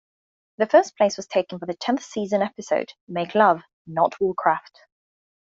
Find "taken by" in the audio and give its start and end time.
1.27-1.67